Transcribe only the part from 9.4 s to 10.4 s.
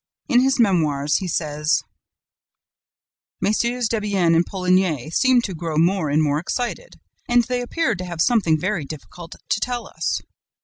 to tell us.